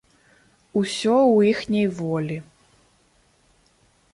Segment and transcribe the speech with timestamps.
[0.79, 2.37] Усё ў іхняй волі.